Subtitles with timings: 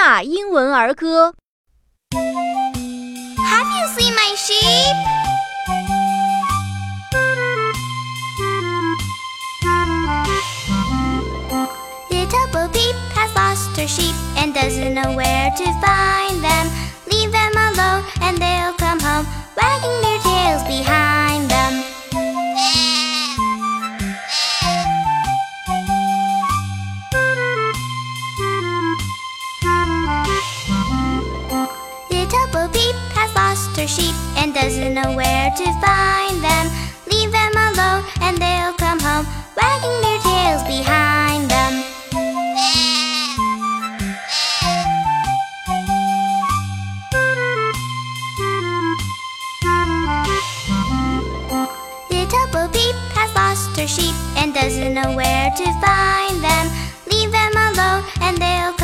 [0.00, 1.34] 纳英文儿歌。
[2.12, 4.96] Have you seen my sheep?
[12.10, 16.66] Little Bo Peep has lost her sheep and doesn't know where to find them.
[17.10, 21.03] Leave them alone and they'll come home, wagging their tails behind
[34.65, 36.65] Doesn't know where to find them.
[37.11, 39.23] Leave them alone and they'll come home,
[39.55, 41.73] wagging their tails behind them.
[52.09, 56.65] Little Bo Peep has lost her sheep and doesn't know where to find them.
[57.11, 58.75] Leave them alone and they'll